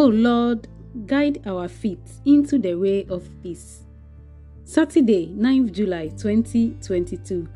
O 0.00 0.06
Lord, 0.06 0.66
guide 1.04 1.42
our 1.46 1.68
feet 1.68 2.00
into 2.24 2.58
the 2.58 2.74
way 2.74 3.04
of 3.10 3.28
peace. 3.42 3.82
Saturday, 4.64 5.26
9th 5.26 5.72
July 5.72 6.08
2022. 6.08 7.46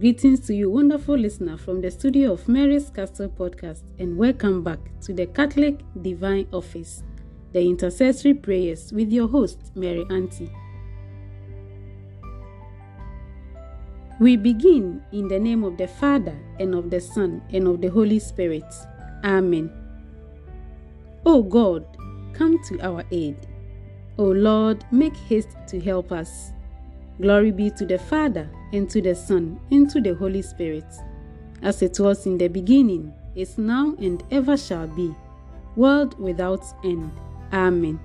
Greetings 0.00 0.40
to 0.40 0.56
you, 0.56 0.70
wonderful 0.70 1.16
listener, 1.16 1.56
from 1.56 1.80
the 1.80 1.92
studio 1.92 2.32
of 2.32 2.48
Mary's 2.48 2.90
Castle 2.90 3.28
podcast, 3.28 3.82
and 4.00 4.18
welcome 4.18 4.64
back 4.64 4.80
to 5.02 5.12
the 5.12 5.26
Catholic 5.26 5.82
Divine 6.02 6.48
Office, 6.52 7.04
the 7.52 7.60
intercessory 7.60 8.34
prayers 8.34 8.92
with 8.92 9.12
your 9.12 9.28
host, 9.28 9.70
Mary 9.76 10.04
Auntie. 10.10 10.50
We 14.18 14.36
begin 14.36 15.00
in 15.12 15.28
the 15.28 15.38
name 15.38 15.62
of 15.62 15.76
the 15.76 15.86
Father, 15.86 16.36
and 16.58 16.74
of 16.74 16.90
the 16.90 17.00
Son, 17.00 17.40
and 17.52 17.68
of 17.68 17.80
the 17.80 17.88
Holy 17.88 18.18
Spirit. 18.18 18.64
Amen. 19.22 19.83
O 21.26 21.42
God, 21.42 21.86
come 22.34 22.62
to 22.64 22.78
our 22.82 23.02
aid. 23.10 23.36
O 24.18 24.24
Lord, 24.24 24.84
make 24.92 25.16
haste 25.16 25.56
to 25.68 25.80
help 25.80 26.12
us. 26.12 26.52
Glory 27.18 27.50
be 27.50 27.70
to 27.70 27.86
the 27.86 27.98
Father, 27.98 28.50
and 28.74 28.90
to 28.90 29.00
the 29.00 29.14
Son, 29.14 29.58
and 29.70 29.88
to 29.88 30.02
the 30.02 30.14
Holy 30.14 30.42
Spirit, 30.42 30.84
as 31.62 31.80
it 31.80 31.98
was 31.98 32.26
in 32.26 32.36
the 32.36 32.48
beginning, 32.48 33.14
is 33.34 33.56
now, 33.56 33.94
and 33.98 34.22
ever 34.30 34.54
shall 34.56 34.86
be, 34.88 35.14
world 35.76 36.18
without 36.20 36.62
end. 36.84 37.10
Amen. 37.52 37.98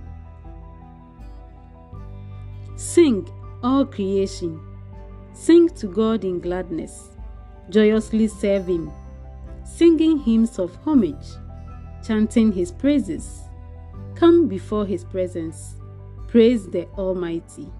Sing, 2.77 3.29
all 3.61 3.85
creation. 3.85 4.61
Sing 5.33 5.67
to 5.69 5.87
God 5.87 6.23
in 6.23 6.39
gladness. 6.39 7.09
Joyously 7.69 8.27
serve 8.27 8.67
Him, 8.67 8.91
singing 9.65 10.19
hymns 10.19 10.57
of 10.57 10.73
homage 10.85 11.35
chanting 12.09 12.51
his 12.51 12.71
praises. 12.71 13.43
Come 14.15 14.47
before 14.47 14.83
his 14.83 15.03
presence. 15.03 15.75
Praise 16.27 16.67
the 16.67 16.87
Almighty. 16.97 17.71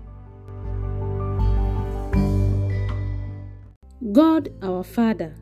God, 4.11 4.49
our 4.61 4.83
Father, 4.83 5.33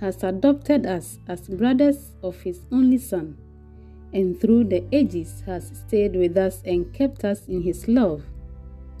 has 0.00 0.24
adopted 0.24 0.86
us 0.86 1.18
as 1.28 1.50
brothers 1.50 2.16
of 2.22 2.40
his 2.40 2.64
only 2.72 2.96
Son, 2.96 3.36
and 4.14 4.40
through 4.40 4.64
the 4.64 4.86
ages 4.90 5.42
has 5.44 5.70
stayed 5.86 6.16
with 6.16 6.38
us 6.38 6.62
and 6.64 6.94
kept 6.94 7.26
us 7.26 7.46
in 7.46 7.60
his 7.60 7.88
love. 7.88 8.22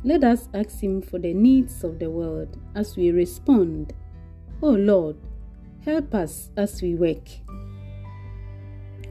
Let 0.04 0.22
us 0.22 0.50
ask 0.52 0.80
him 0.80 1.00
for 1.00 1.18
the 1.18 1.32
needs 1.32 1.82
of 1.82 1.98
the 1.98 2.10
world 2.10 2.58
as 2.74 2.94
we 2.94 3.10
respond. 3.10 3.94
O 4.60 4.68
Lord, 4.68 5.16
help 5.82 6.14
us 6.14 6.50
as 6.58 6.82
we 6.82 6.94
work. 6.94 7.26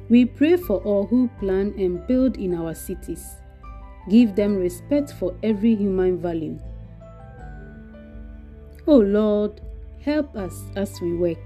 We 0.09 0.25
pray 0.25 0.57
for 0.57 0.77
all 0.79 1.05
who 1.05 1.29
plan 1.39 1.75
and 1.77 2.05
build 2.07 2.37
in 2.37 2.55
our 2.55 2.73
cities. 2.73 3.37
Give 4.09 4.35
them 4.35 4.55
respect 4.55 5.13
for 5.13 5.35
every 5.43 5.75
human 5.75 6.17
value. 6.19 6.59
O 8.87 8.97
Lord, 8.97 9.61
help 10.03 10.35
us 10.35 10.63
as 10.75 10.99
we 10.99 11.13
work. 11.13 11.45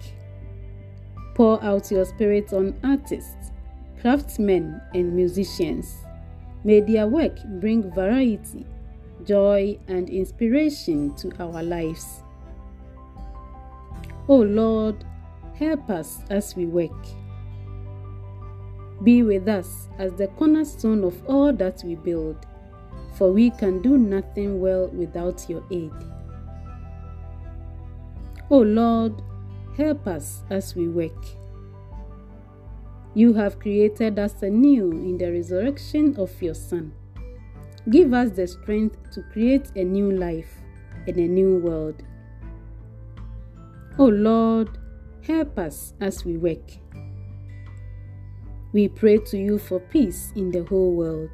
Pour 1.35 1.61
out 1.61 1.91
your 1.91 2.05
spirit 2.05 2.53
on 2.53 2.79
artists, 2.85 3.51
craftsmen, 3.99 4.79
and 4.93 5.13
musicians. 5.13 5.97
May 6.63 6.79
their 6.79 7.07
work 7.07 7.37
bring 7.59 7.91
variety, 7.91 8.65
joy, 9.25 9.77
and 9.89 10.09
inspiration 10.09 11.13
to 11.15 11.33
our 11.43 11.61
lives. 11.61 12.23
O 14.29 14.37
Lord, 14.37 15.03
help 15.59 15.89
us 15.89 16.19
as 16.29 16.55
we 16.55 16.65
work. 16.65 16.95
Be 19.03 19.21
with 19.21 19.49
us 19.49 19.89
as 19.99 20.13
the 20.13 20.27
cornerstone 20.27 21.03
of 21.03 21.21
all 21.27 21.51
that 21.53 21.83
we 21.83 21.95
build, 21.95 22.45
for 23.17 23.31
we 23.31 23.49
can 23.51 23.81
do 23.81 23.97
nothing 23.97 24.61
well 24.61 24.87
without 24.87 25.45
your 25.49 25.63
aid. 25.71 25.91
O 28.49 28.59
Lord, 28.59 29.21
help 29.75 30.07
us 30.07 30.43
as 30.49 30.75
we 30.75 30.87
work. 30.87 31.25
You 33.15 33.33
have 33.33 33.59
created 33.59 34.17
us 34.17 34.41
anew 34.41 34.91
in 34.91 35.17
the 35.17 35.31
resurrection 35.31 36.15
of 36.17 36.41
your 36.41 36.55
Son. 36.55 36.93
Give 37.89 38.13
us 38.13 38.31
the 38.31 38.47
strength 38.47 38.97
to 39.11 39.21
create 39.33 39.71
a 39.75 39.83
new 39.83 40.11
life 40.11 40.61
and 41.07 41.17
a 41.17 41.27
new 41.27 41.57
world. 41.57 42.01
O 43.99 44.05
Lord, 44.05 44.69
help 45.27 45.59
us 45.59 45.93
as 45.99 46.23
we 46.23 46.37
work. 46.37 46.82
We 48.73 48.87
pray 48.87 49.19
to 49.19 49.37
you 49.37 49.59
for 49.59 49.79
peace 49.79 50.33
in 50.35 50.49
the 50.49 50.63
whole 50.63 50.93
world. 50.95 51.29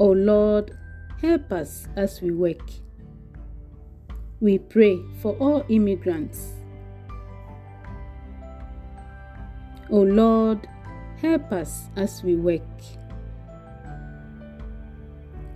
O 0.00 0.10
Lord, 0.10 0.76
help 1.22 1.52
us 1.52 1.86
as 1.94 2.20
we 2.20 2.32
work. 2.32 2.68
We 4.40 4.58
pray 4.58 5.00
for 5.22 5.36
all 5.36 5.64
immigrants. 5.68 6.54
O 9.88 10.00
Lord, 10.00 10.68
help 11.22 11.52
us 11.52 11.84
as 11.94 12.24
we 12.24 12.34
work. 12.34 12.60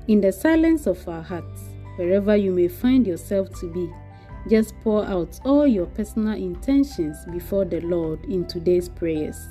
In 0.06 0.20
the 0.20 0.30
silence 0.30 0.86
of 0.86 1.06
our 1.08 1.22
hearts, 1.22 1.62
wherever 1.96 2.36
you 2.36 2.52
may 2.52 2.68
find 2.68 3.08
yourself 3.08 3.50
to 3.58 3.72
be, 3.72 3.90
just 4.48 4.74
pour 4.80 5.04
out 5.04 5.38
all 5.44 5.66
your 5.66 5.86
personal 5.86 6.34
intentions 6.34 7.18
before 7.32 7.64
the 7.64 7.80
Lord 7.80 8.24
in 8.24 8.46
today's 8.46 8.88
prayers. 8.88 9.48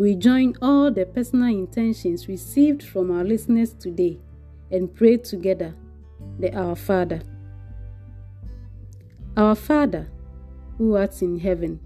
We 0.00 0.14
join 0.14 0.56
all 0.62 0.90
the 0.90 1.04
personal 1.04 1.50
intentions 1.50 2.26
received 2.26 2.82
from 2.82 3.10
our 3.10 3.22
listeners 3.22 3.74
today 3.74 4.18
and 4.70 4.94
pray 4.94 5.18
together 5.18 5.74
the 6.38 6.54
Our 6.54 6.74
Father. 6.74 7.20
Our 9.36 9.54
Father, 9.54 10.10
who 10.78 10.96
art 10.96 11.20
in 11.20 11.38
heaven, 11.38 11.80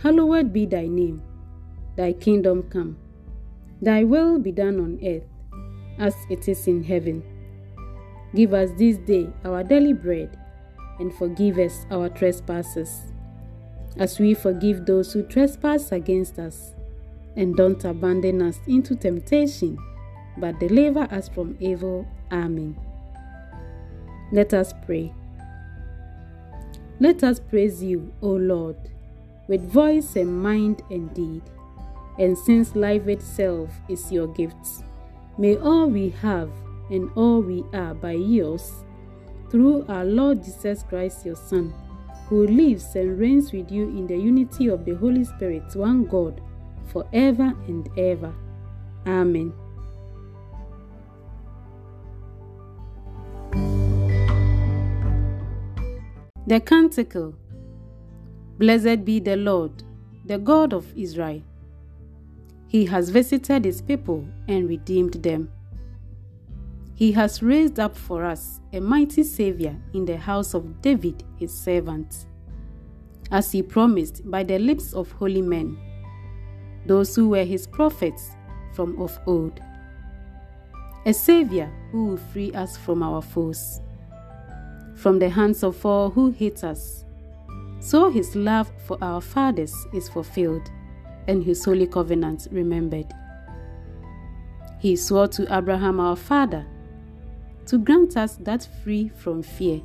hallowed 0.00 0.52
be 0.52 0.64
thy 0.64 0.86
name. 0.86 1.22
Thy 1.96 2.12
kingdom 2.12 2.64
come. 2.64 2.96
Thy 3.80 4.02
will 4.02 4.38
be 4.38 4.50
done 4.50 4.80
on 4.80 4.98
earth 5.04 5.24
as 5.98 6.14
it 6.28 6.48
is 6.48 6.66
in 6.66 6.82
heaven. 6.82 7.22
Give 8.34 8.52
us 8.52 8.70
this 8.76 8.96
day 8.96 9.28
our 9.44 9.62
daily 9.62 9.92
bread, 9.92 10.36
and 10.98 11.14
forgive 11.14 11.58
us 11.58 11.86
our 11.90 12.08
trespasses, 12.08 13.12
as 13.96 14.18
we 14.18 14.34
forgive 14.34 14.86
those 14.86 15.12
who 15.12 15.22
trespass 15.22 15.92
against 15.92 16.38
us. 16.38 16.74
And 17.36 17.56
don't 17.56 17.84
abandon 17.84 18.42
us 18.42 18.60
into 18.66 18.94
temptation, 18.94 19.76
but 20.38 20.60
deliver 20.60 21.02
us 21.12 21.28
from 21.28 21.56
evil. 21.60 22.06
Amen. 22.30 22.76
Let 24.32 24.54
us 24.54 24.72
pray. 24.86 25.12
Let 27.00 27.24
us 27.24 27.40
praise 27.40 27.82
you, 27.82 28.12
O 28.22 28.28
Lord, 28.28 28.76
with 29.48 29.68
voice 29.68 30.14
and 30.14 30.42
mind 30.42 30.82
and 30.90 31.12
deed 31.12 31.42
and 32.18 32.36
since 32.36 32.76
life 32.76 33.08
itself 33.08 33.70
is 33.88 34.10
your 34.12 34.28
gift, 34.28 34.84
may 35.38 35.56
all 35.56 35.86
we 35.86 36.10
have 36.10 36.50
and 36.90 37.10
all 37.16 37.40
we 37.40 37.64
are 37.72 37.94
by 37.94 38.12
yours, 38.12 38.84
through 39.50 39.84
our 39.88 40.04
Lord 40.04 40.42
Jesus 40.44 40.82
Christ, 40.82 41.26
your 41.26 41.36
Son, 41.36 41.72
who 42.28 42.46
lives 42.46 42.94
and 42.94 43.18
reigns 43.18 43.52
with 43.52 43.70
you 43.70 43.88
in 43.88 44.06
the 44.06 44.16
unity 44.16 44.68
of 44.68 44.84
the 44.84 44.94
Holy 44.94 45.24
Spirit, 45.24 45.74
one 45.74 46.04
God, 46.04 46.40
forever 46.86 47.52
and 47.66 47.88
ever. 47.98 48.34
Amen. 49.06 49.52
The 56.46 56.60
Canticle 56.60 57.34
Blessed 58.58 59.04
be 59.04 59.18
the 59.18 59.36
Lord, 59.36 59.82
the 60.26 60.38
God 60.38 60.72
of 60.72 60.86
Israel 60.96 61.42
he 62.74 62.84
has 62.84 63.08
visited 63.08 63.64
his 63.64 63.80
people 63.80 64.26
and 64.48 64.68
redeemed 64.68 65.12
them. 65.22 65.48
He 66.96 67.12
has 67.12 67.40
raised 67.40 67.78
up 67.78 67.96
for 67.96 68.24
us 68.24 68.58
a 68.72 68.80
mighty 68.80 69.22
Savior 69.22 69.76
in 69.92 70.04
the 70.04 70.16
house 70.16 70.54
of 70.54 70.82
David, 70.82 71.22
his 71.38 71.56
servant, 71.56 72.26
as 73.30 73.52
he 73.52 73.62
promised 73.62 74.28
by 74.28 74.42
the 74.42 74.58
lips 74.58 74.92
of 74.92 75.12
holy 75.12 75.40
men, 75.40 75.78
those 76.84 77.14
who 77.14 77.28
were 77.28 77.44
his 77.44 77.64
prophets 77.64 78.32
from 78.74 79.00
of 79.00 79.16
old. 79.24 79.60
A 81.06 81.14
Savior 81.14 81.72
who 81.92 82.06
will 82.06 82.16
free 82.16 82.50
us 82.54 82.76
from 82.76 83.04
our 83.04 83.22
foes, 83.22 83.80
from 84.96 85.20
the 85.20 85.28
hands 85.28 85.62
of 85.62 85.86
all 85.86 86.10
who 86.10 86.32
hate 86.32 86.64
us. 86.64 87.04
So 87.78 88.10
his 88.10 88.34
love 88.34 88.72
for 88.84 88.98
our 89.00 89.20
fathers 89.20 89.72
is 89.92 90.08
fulfilled 90.08 90.68
and 91.26 91.42
his 91.42 91.64
holy 91.64 91.86
covenant 91.86 92.48
remembered. 92.50 93.12
He 94.78 94.96
swore 94.96 95.28
to 95.28 95.56
Abraham 95.56 96.00
our 96.00 96.16
father, 96.16 96.66
to 97.66 97.78
grant 97.78 98.16
us 98.16 98.36
that 98.36 98.68
free 98.82 99.08
from 99.08 99.42
fear 99.42 99.80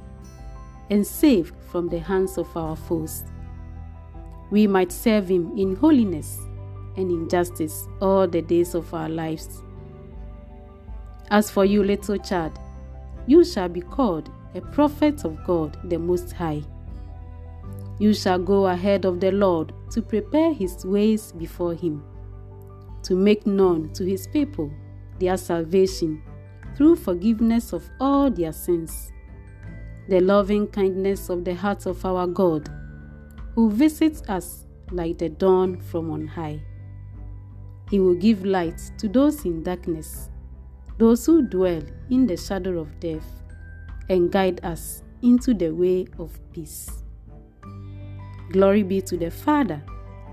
and 0.89 1.05
safe 1.05 1.53
from 1.71 1.87
the 1.87 1.99
hands 1.99 2.37
of 2.37 2.55
our 2.57 2.75
foes. 2.75 3.23
We 4.51 4.67
might 4.67 4.91
serve 4.91 5.29
Him 5.29 5.57
in 5.57 5.75
holiness 5.75 6.39
and 6.97 7.09
in 7.11 7.29
justice 7.29 7.87
all 8.01 8.27
the 8.27 8.41
days 8.41 8.73
of 8.73 8.93
our 8.93 9.07
lives. 9.07 9.61
As 11.29 11.51
for 11.51 11.63
you, 11.63 11.83
little 11.83 12.17
child, 12.17 12.57
you 13.27 13.45
shall 13.45 13.69
be 13.69 13.81
called 13.81 14.31
a 14.55 14.61
prophet 14.61 15.23
of 15.23 15.37
God 15.45 15.77
the 15.89 15.99
Most 15.99 16.31
High. 16.31 16.63
You 17.99 18.13
shall 18.13 18.39
go 18.39 18.67
ahead 18.67 19.03
of 19.05 19.19
the 19.19 19.31
Lord 19.31 19.73
to 19.91 20.01
prepare 20.01 20.53
his 20.53 20.85
ways 20.85 21.33
before 21.33 21.73
him, 21.73 22.01
to 23.03 23.13
make 23.13 23.45
known 23.45 23.91
to 23.93 24.05
his 24.05 24.25
people 24.27 24.71
their 25.19 25.35
salvation 25.35 26.23
through 26.75 26.95
forgiveness 26.95 27.73
of 27.73 27.89
all 27.99 28.31
their 28.31 28.53
sins. 28.53 29.11
The 30.07 30.21
loving 30.21 30.67
kindness 30.67 31.29
of 31.29 31.43
the 31.43 31.53
heart 31.53 31.85
of 31.85 32.05
our 32.05 32.25
God, 32.25 32.69
who 33.53 33.69
visits 33.69 34.23
us 34.29 34.65
like 34.91 35.17
the 35.17 35.27
dawn 35.27 35.81
from 35.81 36.09
on 36.09 36.25
high. 36.25 36.63
He 37.89 37.99
will 37.99 38.15
give 38.15 38.45
light 38.45 38.79
to 38.99 39.09
those 39.09 39.43
in 39.43 39.61
darkness, 39.61 40.29
those 40.97 41.25
who 41.25 41.41
dwell 41.41 41.83
in 42.09 42.27
the 42.27 42.37
shadow 42.37 42.79
of 42.79 42.97
death, 43.01 43.43
and 44.07 44.31
guide 44.31 44.63
us 44.63 45.03
into 45.21 45.53
the 45.53 45.71
way 45.71 46.07
of 46.17 46.39
peace. 46.53 46.98
Glory 48.51 48.81
be 48.81 48.99
to 49.01 49.15
the 49.15 49.29
Father, 49.29 49.81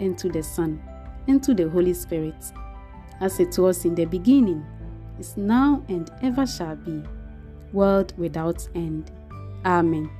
and 0.00 0.16
to 0.16 0.30
the 0.30 0.42
Son, 0.42 0.82
and 1.28 1.42
to 1.42 1.52
the 1.52 1.68
Holy 1.68 1.92
Spirit, 1.92 2.52
as 3.20 3.38
it 3.40 3.58
was 3.58 3.84
in 3.84 3.94
the 3.94 4.06
beginning 4.06 4.64
is 5.18 5.36
now 5.36 5.82
and 5.88 6.10
ever 6.22 6.46
shall 6.46 6.76
be, 6.76 7.02
world 7.72 8.12
without 8.16 8.66
end. 8.74 9.10
Amen. 9.64 10.10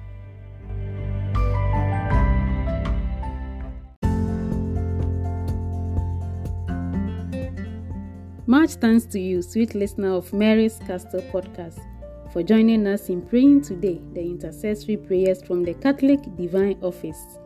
Much 8.47 8.75
thanks 8.75 9.07
to 9.07 9.19
you, 9.19 9.43
sweet 9.43 9.75
listener 9.75 10.13
of 10.13 10.33
Mary's 10.33 10.79
Castle 10.87 11.23
podcast, 11.33 11.81
for 12.33 12.43
joining 12.43 12.87
us 12.87 13.09
in 13.09 13.23
praying 13.23 13.63
today 13.63 14.01
the 14.13 14.21
intercessory 14.21 14.97
prayers 14.97 15.43
from 15.43 15.65
the 15.65 15.75
Catholic 15.75 16.21
Divine 16.37 16.79
Office. 16.83 17.39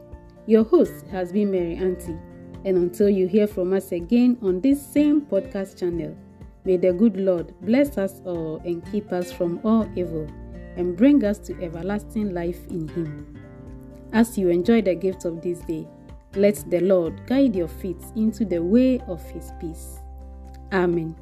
Your 0.50 0.64
host 0.64 1.06
has 1.12 1.30
been 1.30 1.52
Mary 1.52 1.76
Auntie, 1.76 2.18
and 2.64 2.76
until 2.76 3.08
you 3.08 3.28
hear 3.28 3.46
from 3.46 3.72
us 3.72 3.92
again 3.92 4.36
on 4.42 4.60
this 4.60 4.84
same 4.84 5.20
podcast 5.20 5.78
channel, 5.78 6.16
may 6.64 6.76
the 6.76 6.92
good 6.92 7.16
Lord 7.16 7.54
bless 7.60 7.96
us 7.96 8.20
all 8.24 8.60
and 8.64 8.84
keep 8.90 9.12
us 9.12 9.30
from 9.30 9.60
all 9.62 9.88
evil 9.94 10.26
and 10.74 10.96
bring 10.96 11.22
us 11.22 11.38
to 11.38 11.62
everlasting 11.62 12.34
life 12.34 12.66
in 12.66 12.88
Him. 12.88 13.38
As 14.12 14.36
you 14.36 14.48
enjoy 14.48 14.82
the 14.82 14.96
gift 14.96 15.24
of 15.24 15.40
this 15.40 15.60
day, 15.60 15.86
let 16.34 16.68
the 16.68 16.80
Lord 16.80 17.24
guide 17.28 17.54
your 17.54 17.68
feet 17.68 18.02
into 18.16 18.44
the 18.44 18.58
way 18.60 18.98
of 19.06 19.22
His 19.30 19.52
peace. 19.60 20.00
Amen. 20.72 21.14